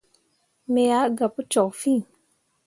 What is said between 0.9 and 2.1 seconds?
ah gah pu cok fîi.